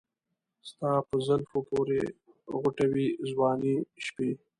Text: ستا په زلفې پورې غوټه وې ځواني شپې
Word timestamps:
ستا 0.69 0.91
په 1.07 1.15
زلفې 1.27 1.59
پورې 1.69 1.99
غوټه 2.59 2.85
وې 2.93 3.07
ځواني 3.29 3.75
شپې 4.05 4.29